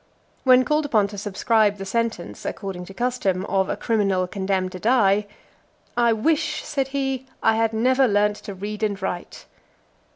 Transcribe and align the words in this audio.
When 0.43 0.65
called 0.65 0.83
upon 0.83 1.07
to 1.09 1.17
subscribe 1.19 1.77
the 1.77 1.85
sentence, 1.85 2.43
according 2.43 2.85
to 2.85 2.93
custom, 2.95 3.45
of 3.45 3.69
a 3.69 3.77
criminal 3.77 4.25
condemned 4.25 4.71
to 4.71 4.79
die, 4.79 5.27
"I 5.95 6.11
wish," 6.11 6.63
said 6.63 6.87
he, 6.87 7.27
"I 7.43 7.55
had 7.55 7.71
never 7.71 8.07
learnt 8.07 8.37
to 8.37 8.55
read 8.55 8.81
and 8.81 8.99
write." 8.99 9.45